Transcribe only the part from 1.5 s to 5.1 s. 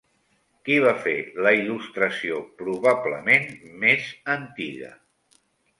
il·lustració probablement més antiga?